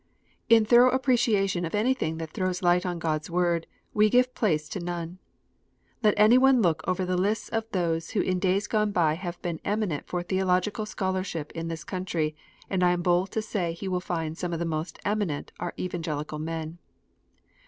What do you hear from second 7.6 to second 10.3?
those who in days gone by have been eminent for